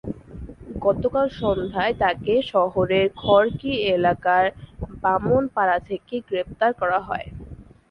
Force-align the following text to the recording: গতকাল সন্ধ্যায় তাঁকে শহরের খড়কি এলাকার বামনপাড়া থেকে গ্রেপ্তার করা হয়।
গতকাল 0.79 1.27
সন্ধ্যায় 1.39 1.93
তাঁকে 1.99 2.33
শহরের 2.51 3.05
খড়কি 3.17 3.71
এলাকার 3.91 4.45
বামনপাড়া 5.03 5.77
থেকে 5.89 6.15
গ্রেপ্তার 6.29 6.71
করা 6.81 6.99
হয়। 7.07 7.27